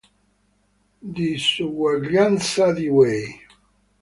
Disuguaglianza 1.13 2.73
di 2.73 2.87
Weyl 2.87 3.37